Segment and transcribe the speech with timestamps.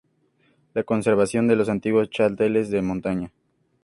[0.73, 3.31] La conservación de los antiguos chalets de montaña.